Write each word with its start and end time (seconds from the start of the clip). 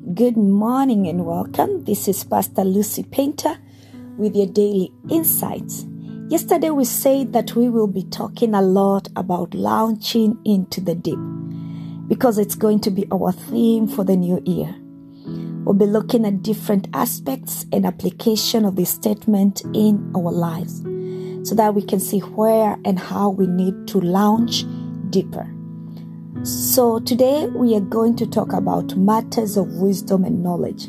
Good 0.00 0.38
morning 0.38 1.06
and 1.08 1.26
welcome. 1.26 1.84
This 1.84 2.08
is 2.08 2.24
Pastor 2.24 2.64
Lucy 2.64 3.02
Painter 3.02 3.58
with 4.16 4.34
your 4.34 4.46
daily 4.46 4.90
insights. 5.10 5.84
Yesterday 6.28 6.70
we 6.70 6.86
said 6.86 7.34
that 7.34 7.54
we 7.54 7.68
will 7.68 7.86
be 7.86 8.04
talking 8.04 8.54
a 8.54 8.62
lot 8.62 9.08
about 9.14 9.52
launching 9.52 10.40
into 10.46 10.80
the 10.80 10.94
deep 10.94 11.18
because 12.08 12.38
it's 12.38 12.54
going 12.54 12.80
to 12.80 12.90
be 12.90 13.06
our 13.12 13.30
theme 13.30 13.86
for 13.86 14.02
the 14.02 14.16
new 14.16 14.42
year. 14.46 14.74
We'll 15.64 15.74
be 15.74 15.84
looking 15.84 16.24
at 16.24 16.42
different 16.42 16.88
aspects 16.94 17.66
and 17.70 17.84
application 17.84 18.64
of 18.64 18.76
this 18.76 18.90
statement 18.90 19.62
in 19.74 20.10
our 20.16 20.32
lives 20.32 20.78
so 21.46 21.54
that 21.56 21.74
we 21.74 21.82
can 21.82 22.00
see 22.00 22.20
where 22.20 22.78
and 22.86 22.98
how 22.98 23.28
we 23.28 23.46
need 23.46 23.86
to 23.88 24.00
launch 24.00 24.64
deeper. 25.10 25.54
So, 26.42 26.98
today 26.98 27.48
we 27.48 27.76
are 27.76 27.80
going 27.80 28.16
to 28.16 28.26
talk 28.26 28.54
about 28.54 28.96
matters 28.96 29.58
of 29.58 29.74
wisdom 29.74 30.24
and 30.24 30.42
knowledge. 30.42 30.88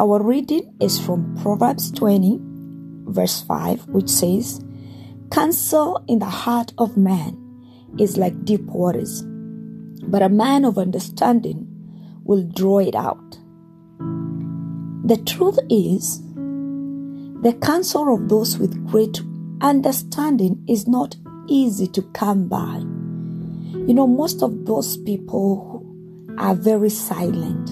Our 0.00 0.22
reading 0.22 0.74
is 0.80 0.98
from 0.98 1.36
Proverbs 1.42 1.90
20, 1.90 2.38
verse 3.04 3.42
5, 3.42 3.88
which 3.88 4.08
says, 4.08 4.64
Counsel 5.30 6.02
in 6.08 6.20
the 6.20 6.24
heart 6.24 6.72
of 6.78 6.96
man 6.96 7.36
is 7.98 8.16
like 8.16 8.46
deep 8.46 8.62
waters, 8.62 9.22
but 10.04 10.22
a 10.22 10.30
man 10.30 10.64
of 10.64 10.78
understanding 10.78 11.66
will 12.24 12.42
draw 12.42 12.78
it 12.78 12.94
out. 12.94 13.38
The 15.04 15.22
truth 15.26 15.58
is, 15.68 16.22
the 17.42 17.58
counsel 17.60 18.14
of 18.14 18.30
those 18.30 18.56
with 18.56 18.88
great 18.88 19.20
understanding 19.60 20.64
is 20.66 20.88
not 20.88 21.14
easy 21.46 21.88
to 21.88 22.00
come 22.14 22.48
by. 22.48 22.82
You 23.72 23.94
know, 23.94 24.06
most 24.06 24.42
of 24.42 24.66
those 24.66 24.96
people 24.98 25.84
are 26.38 26.54
very 26.54 26.90
silent. 26.90 27.70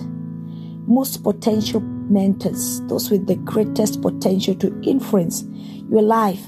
Most 0.89 1.23
potential 1.23 1.81
mentors, 1.81 2.81
those 2.89 3.11
with 3.11 3.27
the 3.27 3.37
greatest 3.37 4.03
potential 4.03 4.55
to 4.57 4.81
influence 4.83 5.45
your 5.91 6.03
life, 6.03 6.43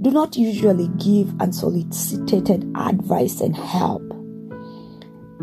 do 0.00 0.10
not 0.10 0.36
usually 0.36 0.88
give 0.98 1.40
unsolicited 1.40 2.70
advice 2.76 3.40
and 3.40 3.56
help. 3.56 4.02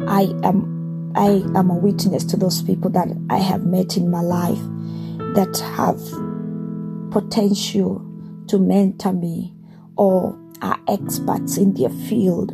I 0.07 0.33
am 0.43 1.11
I 1.15 1.43
am 1.57 1.71
a 1.71 1.75
witness 1.75 2.23
to 2.25 2.37
those 2.37 2.61
people 2.61 2.91
that 2.91 3.07
I 3.29 3.37
have 3.37 3.65
met 3.65 3.97
in 3.97 4.11
my 4.11 4.21
life 4.21 4.61
that 5.33 5.57
have 5.75 5.99
potential 7.11 8.05
to 8.47 8.59
mentor 8.59 9.13
me 9.13 9.55
or 9.95 10.37
are 10.61 10.79
experts 10.87 11.57
in 11.57 11.73
their 11.73 11.89
field 11.89 12.53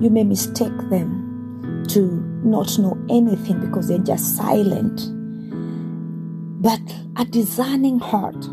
you 0.00 0.10
may 0.10 0.24
mistake 0.24 0.76
them 0.90 1.84
to 1.88 2.22
not 2.44 2.78
know 2.78 2.96
anything 3.08 3.60
because 3.60 3.88
they're 3.88 3.98
just 3.98 4.36
silent. 4.36 5.08
But 6.62 6.80
a 7.16 7.24
discerning 7.24 7.98
heart, 7.98 8.46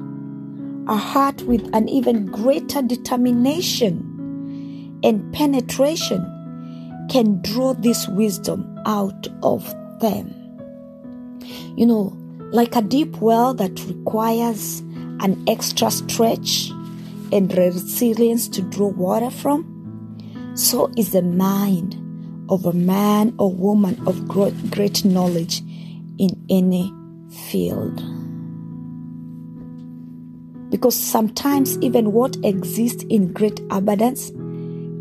a 0.88 0.96
heart 0.96 1.42
with 1.44 1.70
an 1.74 1.90
even 1.90 2.28
greater 2.28 2.82
determination 2.82 4.10
and 5.04 5.34
penetration, 5.34 6.30
can 7.10 7.42
draw 7.42 7.74
this 7.74 8.08
wisdom 8.08 8.80
out 8.86 9.28
of 9.42 9.64
them. 10.00 10.34
You 11.76 11.86
know, 11.86 12.18
like 12.52 12.76
a 12.76 12.82
deep 12.82 13.18
well 13.18 13.54
that 13.56 13.84
requires 13.86 14.80
an 15.20 15.44
extra 15.48 15.90
stretch 15.90 16.70
and 17.32 17.52
resilience 17.58 18.48
to 18.50 18.62
draw 18.62 18.88
water 18.90 19.32
from, 19.32 19.73
so 20.56 20.92
is 20.96 21.12
the 21.12 21.22
mind 21.22 22.00
of 22.50 22.66
a 22.66 22.74
man 22.74 23.34
or 23.40 23.52
woman 23.52 24.02
of 24.08 24.28
great 24.28 25.06
knowledge 25.06 25.62
in 26.18 26.30
any 26.50 26.94
field. 27.50 28.02
Because 30.70 31.00
sometimes 31.00 31.78
even 31.80 32.12
what 32.14 32.38
exists 32.44 33.04
in 33.10 33.34
great 33.34 33.60
abundance 33.72 34.32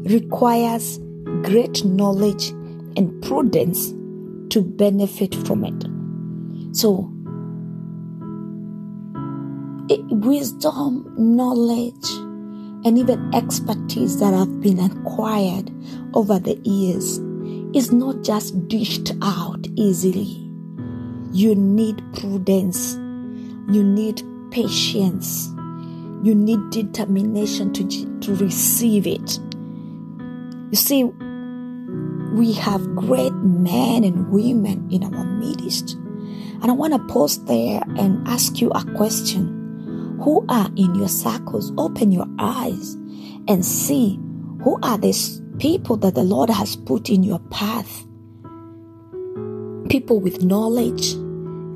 requires 0.04 0.98
great 1.42 1.84
knowledge 1.84 2.50
and 2.96 3.22
prudence 3.22 3.90
to 4.52 4.62
benefit 4.62 5.34
from 5.34 5.64
it. 5.64 6.76
So, 6.76 7.12
eh, 9.90 9.98
wisdom, 10.10 11.12
knowledge, 11.16 12.31
and 12.84 12.98
even 12.98 13.34
expertise 13.34 14.18
that 14.18 14.34
have 14.34 14.60
been 14.60 14.78
acquired 14.78 15.70
over 16.14 16.38
the 16.38 16.56
years 16.64 17.18
is 17.74 17.92
not 17.92 18.22
just 18.22 18.68
dished 18.68 19.12
out 19.22 19.66
easily. 19.76 20.50
You 21.32 21.54
need 21.54 22.02
prudence, 22.14 22.94
you 22.94 23.82
need 23.82 24.22
patience, 24.50 25.48
you 26.22 26.34
need 26.34 26.58
determination 26.70 27.72
to, 27.72 28.20
to 28.20 28.34
receive 28.36 29.06
it. 29.06 29.38
You 30.70 30.76
see, 30.76 31.04
we 32.34 32.52
have 32.54 32.96
great 32.96 33.32
men 33.34 34.04
and 34.04 34.30
women 34.30 34.88
in 34.90 35.04
our 35.04 35.24
midst. 35.24 35.94
And 35.94 36.66
I 36.66 36.72
want 36.72 36.92
to 36.94 37.12
pause 37.12 37.44
there 37.44 37.82
and 37.96 38.26
ask 38.26 38.60
you 38.60 38.70
a 38.70 38.84
question 38.96 39.61
who 40.22 40.44
are 40.48 40.70
in 40.76 40.94
your 40.94 41.08
circles. 41.08 41.72
Open 41.76 42.12
your 42.12 42.26
eyes 42.38 42.94
and 43.48 43.64
see 43.64 44.20
who 44.62 44.78
are 44.82 44.96
these 44.96 45.42
people 45.58 45.96
that 45.96 46.14
the 46.14 46.22
Lord 46.22 46.48
has 46.48 46.76
put 46.76 47.10
in 47.10 47.24
your 47.24 47.40
path. 47.50 48.04
People 49.88 50.20
with 50.20 50.44
knowledge, 50.44 51.14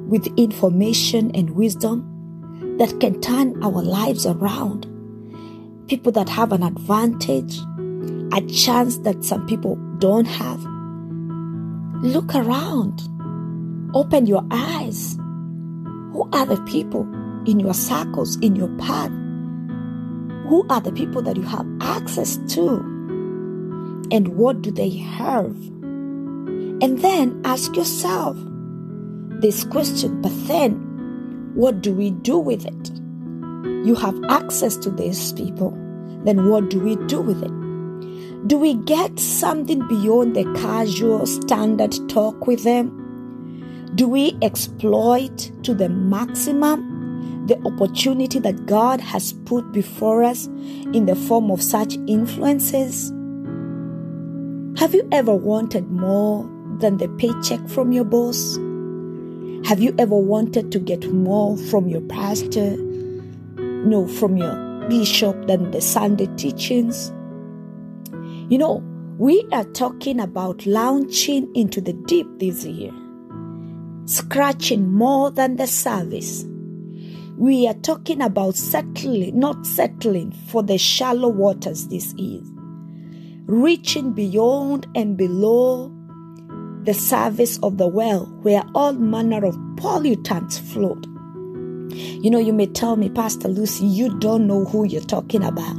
with 0.08 0.26
information 0.38 1.32
and 1.34 1.50
wisdom 1.50 2.76
that 2.78 3.00
can 3.00 3.20
turn 3.20 3.60
our 3.64 3.82
lives 3.82 4.26
around. 4.26 4.86
People 5.88 6.12
that 6.12 6.28
have 6.28 6.52
an 6.52 6.62
advantage, 6.62 7.58
a 8.32 8.40
chance 8.46 8.98
that 8.98 9.24
some 9.24 9.44
people 9.46 9.74
don't 9.98 10.26
have. 10.26 10.60
Look 12.02 12.34
around. 12.34 13.02
Open 13.94 14.26
your 14.26 14.44
eyes. 14.52 15.16
Who 16.12 16.28
are 16.32 16.46
the 16.46 16.62
people 16.66 17.04
in 17.46 17.60
your 17.60 17.74
circles, 17.74 18.36
in 18.40 18.56
your 18.56 18.68
path? 18.78 19.10
Who 20.48 20.66
are 20.70 20.80
the 20.80 20.92
people 20.92 21.22
that 21.22 21.36
you 21.36 21.42
have 21.42 21.66
access 21.80 22.38
to? 22.54 22.76
And 24.12 24.28
what 24.28 24.62
do 24.62 24.70
they 24.70 24.90
have? 24.90 25.54
And 26.82 26.98
then 26.98 27.40
ask 27.44 27.74
yourself 27.74 28.36
this 29.40 29.64
question, 29.64 30.20
but 30.22 30.32
then 30.46 31.52
what 31.54 31.80
do 31.82 31.92
we 31.92 32.10
do 32.10 32.38
with 32.38 32.64
it? 32.64 32.90
You 33.86 33.94
have 33.94 34.18
access 34.28 34.76
to 34.78 34.90
these 34.90 35.32
people, 35.32 35.70
then 36.24 36.48
what 36.48 36.70
do 36.70 36.80
we 36.80 36.96
do 37.06 37.20
with 37.20 37.42
it? 37.42 38.46
Do 38.46 38.58
we 38.58 38.74
get 38.74 39.18
something 39.18 39.86
beyond 39.88 40.36
the 40.36 40.44
casual 40.60 41.26
standard 41.26 41.96
talk 42.08 42.46
with 42.46 42.62
them? 42.62 42.92
Do 43.96 44.06
we 44.06 44.36
exploit 44.42 45.50
to 45.64 45.74
the 45.74 45.88
maximum 45.88 46.95
the 47.46 47.60
opportunity 47.64 48.40
that 48.40 48.66
God 48.66 49.00
has 49.00 49.32
put 49.32 49.70
before 49.72 50.24
us 50.24 50.46
in 50.46 51.06
the 51.06 51.14
form 51.14 51.50
of 51.50 51.62
such 51.62 51.94
influences? 52.06 53.10
Have 54.80 54.94
you 54.94 55.08
ever 55.12 55.34
wanted 55.34 55.88
more 55.90 56.42
than 56.80 56.98
the 56.98 57.08
paycheck 57.08 57.66
from 57.68 57.92
your 57.92 58.04
boss? 58.04 58.56
Have 59.68 59.80
you 59.80 59.94
ever 59.98 60.16
wanted 60.16 60.72
to 60.72 60.78
get 60.78 61.10
more 61.12 61.56
from 61.56 61.88
your 61.88 62.00
pastor? 62.02 62.76
No, 63.56 64.08
from 64.08 64.36
your 64.36 64.88
bishop 64.88 65.46
than 65.46 65.70
the 65.70 65.80
Sunday 65.80 66.26
teachings? 66.36 67.12
You 68.50 68.58
know, 68.58 68.82
we 69.18 69.46
are 69.52 69.64
talking 69.64 70.20
about 70.20 70.66
launching 70.66 71.50
into 71.54 71.80
the 71.80 71.92
deep 71.92 72.26
this 72.38 72.64
year, 72.64 72.92
scratching 74.04 74.92
more 74.92 75.30
than 75.30 75.56
the 75.56 75.66
service 75.66 76.44
we 77.36 77.68
are 77.68 77.74
talking 77.74 78.22
about 78.22 78.56
settling, 78.56 79.38
not 79.38 79.66
settling 79.66 80.32
for 80.32 80.62
the 80.62 80.78
shallow 80.78 81.28
waters 81.28 81.88
this 81.88 82.14
is. 82.16 82.50
Reaching 83.44 84.12
beyond 84.12 84.86
and 84.94 85.18
below 85.18 85.92
the 86.84 86.94
surface 86.94 87.58
of 87.58 87.76
the 87.76 87.86
well 87.86 88.24
where 88.40 88.62
all 88.74 88.94
manner 88.94 89.44
of 89.44 89.54
pollutants 89.76 90.58
float. 90.58 91.06
You 91.94 92.30
know, 92.30 92.38
you 92.38 92.54
may 92.54 92.66
tell 92.66 92.96
me, 92.96 93.10
Pastor 93.10 93.48
Lucy, 93.48 93.84
you 93.84 94.18
don't 94.18 94.46
know 94.46 94.64
who 94.64 94.84
you're 94.84 95.02
talking 95.02 95.44
about. 95.44 95.76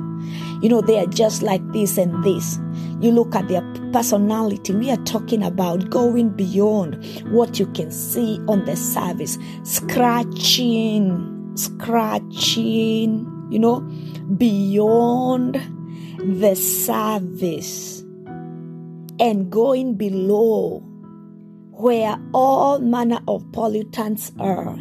You 0.61 0.69
know, 0.69 0.81
they 0.81 0.99
are 0.99 1.07
just 1.07 1.41
like 1.41 1.67
this 1.71 1.97
and 1.97 2.23
this. 2.23 2.59
You 3.01 3.11
look 3.11 3.35
at 3.35 3.47
their 3.47 3.61
personality. 3.91 4.75
We 4.75 4.91
are 4.91 5.03
talking 5.05 5.41
about 5.41 5.89
going 5.89 6.29
beyond 6.29 7.03
what 7.31 7.59
you 7.59 7.65
can 7.67 7.89
see 7.91 8.39
on 8.47 8.65
the 8.65 8.75
surface, 8.75 9.39
scratching 9.63 11.36
scratching, 11.57 13.47
you 13.49 13.59
know, 13.59 13.81
beyond 14.37 15.55
the 16.19 16.55
surface 16.55 18.01
and 19.19 19.51
going 19.51 19.95
below 19.95 20.79
where 21.71 22.17
all 22.33 22.79
manner 22.79 23.19
of 23.27 23.43
pollutants 23.51 24.31
are. 24.39 24.77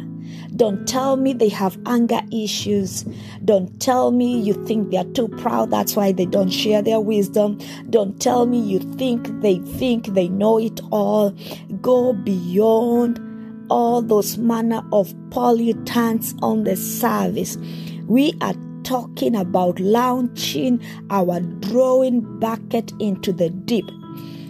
Don't 0.55 0.87
tell 0.87 1.15
me 1.15 1.33
they 1.33 1.49
have 1.49 1.77
anger 1.85 2.21
issues. 2.31 3.03
Don't 3.45 3.79
tell 3.79 4.11
me 4.11 4.39
you 4.39 4.53
think 4.65 4.89
they 4.89 4.97
are 4.97 5.05
too 5.05 5.27
proud, 5.27 5.69
that's 5.69 5.95
why 5.95 6.11
they 6.11 6.25
don't 6.25 6.49
share 6.49 6.81
their 6.81 6.99
wisdom. 6.99 7.59
Don't 7.89 8.19
tell 8.19 8.47
me 8.47 8.59
you 8.59 8.79
think 8.79 9.29
they 9.41 9.59
think 9.59 10.07
they 10.07 10.27
know 10.27 10.57
it 10.57 10.79
all. 10.91 11.35
Go 11.81 12.13
beyond 12.13 13.19
all 13.69 14.01
those 14.01 14.37
manner 14.37 14.81
of 14.91 15.13
pollutants 15.29 16.37
on 16.41 16.63
the 16.63 16.75
service. 16.75 17.57
We 18.05 18.33
are 18.41 18.55
talking 18.83 19.35
about 19.35 19.79
launching 19.79 20.81
our 21.09 21.39
drawing 21.39 22.39
bucket 22.39 22.93
into 22.99 23.33
the 23.33 23.49
deep 23.49 23.89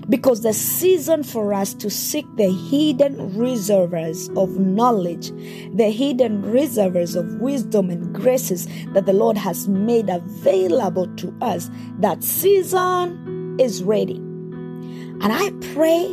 because 0.09 0.41
the 0.41 0.53
season 0.53 1.23
for 1.23 1.53
us 1.53 1.73
to 1.73 1.89
seek 1.89 2.25
the 2.37 2.49
hidden 2.69 3.37
reservoirs 3.37 4.29
of 4.37 4.57
knowledge, 4.57 5.31
the 5.75 5.89
hidden 5.91 6.49
reservoirs 6.49 7.15
of 7.15 7.41
wisdom 7.41 7.89
and 7.89 8.13
graces 8.15 8.67
that 8.93 9.05
the 9.05 9.13
Lord 9.13 9.37
has 9.37 9.67
made 9.67 10.09
available 10.09 11.07
to 11.17 11.35
us, 11.41 11.69
that 11.99 12.23
season 12.23 13.57
is 13.59 13.83
ready. 13.83 14.15
And 14.15 15.33
I 15.33 15.49
pray 15.73 16.05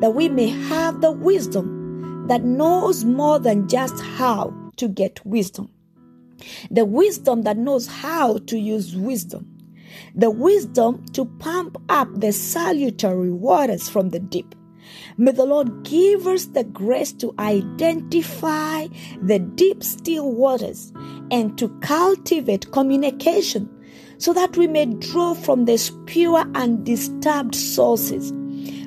that 0.00 0.12
we 0.14 0.28
may 0.28 0.48
have 0.48 1.00
the 1.00 1.12
wisdom 1.12 1.73
that 2.28 2.44
knows 2.44 3.04
more 3.04 3.38
than 3.38 3.68
just 3.68 4.00
how 4.00 4.52
to 4.76 4.88
get 4.88 5.24
wisdom. 5.24 5.70
The 6.70 6.84
wisdom 6.84 7.42
that 7.42 7.56
knows 7.56 7.86
how 7.86 8.38
to 8.38 8.58
use 8.58 8.96
wisdom 8.96 9.54
the 10.14 10.30
wisdom 10.30 11.04
to 11.12 11.24
pump 11.24 11.76
up 11.88 12.08
the 12.14 12.32
salutary 12.32 13.30
waters 13.30 13.88
from 13.88 14.10
the 14.10 14.20
deep. 14.20 14.54
May 15.16 15.32
the 15.32 15.44
Lord 15.44 15.84
give 15.84 16.26
us 16.26 16.46
the 16.46 16.64
grace 16.64 17.12
to 17.14 17.34
identify 17.38 18.86
the 19.22 19.38
deep, 19.38 19.82
still 19.82 20.32
waters 20.32 20.92
and 21.30 21.56
to 21.58 21.68
cultivate 21.80 22.70
communication 22.72 23.68
so 24.18 24.32
that 24.32 24.56
we 24.56 24.66
may 24.66 24.86
draw 24.86 25.34
from 25.34 25.64
these 25.64 25.90
pure 26.06 26.44
and 26.54 26.84
disturbed 26.84 27.54
sources 27.54 28.32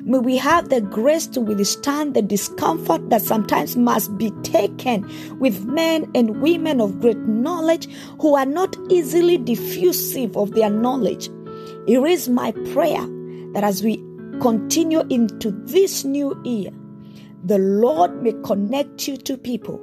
May 0.08 0.20
we 0.20 0.38
have 0.38 0.70
the 0.70 0.80
grace 0.80 1.26
to 1.26 1.40
withstand 1.42 2.14
the 2.14 2.22
discomfort 2.22 3.10
that 3.10 3.20
sometimes 3.20 3.76
must 3.76 4.16
be 4.16 4.30
taken 4.42 5.06
with 5.38 5.66
men 5.66 6.10
and 6.14 6.40
women 6.40 6.80
of 6.80 6.98
great 6.98 7.18
knowledge 7.18 7.90
who 8.18 8.34
are 8.34 8.46
not 8.46 8.74
easily 8.88 9.36
diffusive 9.36 10.34
of 10.34 10.52
their 10.52 10.70
knowledge. 10.70 11.28
It 11.86 12.02
is 12.02 12.26
my 12.26 12.52
prayer 12.72 13.06
that 13.52 13.64
as 13.64 13.82
we 13.82 13.98
continue 14.40 15.00
into 15.10 15.50
this 15.50 16.06
new 16.06 16.40
year, 16.42 16.70
the 17.44 17.58
Lord 17.58 18.22
may 18.22 18.32
connect 18.44 19.08
you 19.08 19.18
to 19.18 19.36
people 19.36 19.76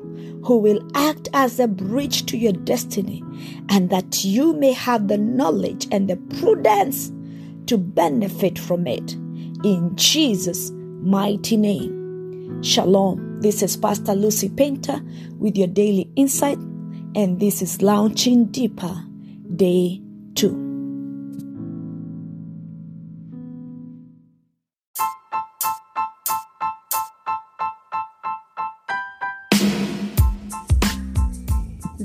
who 0.44 0.58
will 0.58 0.82
act 0.96 1.30
as 1.36 1.60
a 1.60 1.68
bridge 1.68 2.26
to 2.26 2.38
your 2.38 2.54
destiny, 2.54 3.24
and 3.70 3.92
that 3.92 4.26
you 4.26 4.54
may 4.54 4.72
have 4.72 5.08
the 5.08 5.20
knowledge 5.20 5.88
and 5.92 6.10
the 6.10 6.18
prudence 6.40 7.12
to 7.68 7.78
benefit 7.78 8.58
from 8.58 8.88
it 8.88 9.16
in 9.66 9.96
Jesus' 9.96 10.70
mighty 11.02 11.58
name. 11.58 12.62
Shalom. 12.62 13.42
This 13.42 13.64
is 13.64 13.76
Pastor 13.76 14.14
Lucy 14.14 14.48
Painter 14.48 15.02
with 15.40 15.58
your 15.58 15.68
daily 15.68 16.08
insight, 16.16 16.60
and 17.16 17.40
this 17.40 17.64
is 17.64 17.82
Launching 17.82 18.46
Deeper, 18.46 18.96
Day 19.56 20.04
2. 20.36 20.62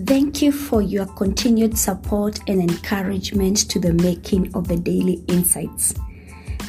Thank 0.06 0.40
you 0.40 0.50
for 0.50 0.80
your 0.80 1.04
continued 1.06 1.76
support 1.76 2.40
and 2.48 2.62
encouragement 2.62 3.58
to 3.68 3.78
the 3.78 3.92
making 3.92 4.54
of 4.54 4.66
the 4.66 4.76
Daily 4.76 5.22
Insights 5.28 5.94